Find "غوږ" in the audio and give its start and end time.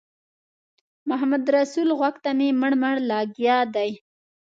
1.99-2.15